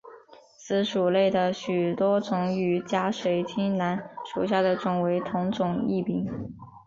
[0.57, 6.25] 此属内的许多种与假水晶兰属下的种为同种异名。